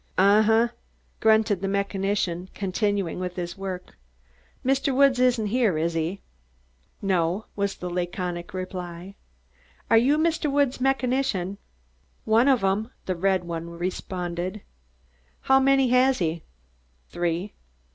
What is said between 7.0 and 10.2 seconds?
"No," was the laconic reply. "Are you